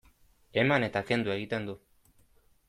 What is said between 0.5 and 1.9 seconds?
Eman eta kendu egiten du.